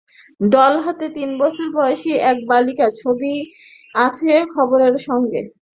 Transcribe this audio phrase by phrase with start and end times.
[0.49, 3.33] Doll হাতে তিন বছর বয়সী একটি বালিকার ছবি
[3.97, 5.41] আছে খবরের সঙ্গে।